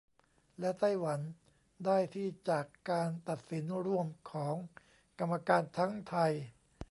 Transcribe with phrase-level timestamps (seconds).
[0.59, 1.19] และไต้หวัน
[1.85, 4.55] ได้ที่ จากการตัดสินร่วมของ
[5.19, 6.31] กรรมการทั้งไทย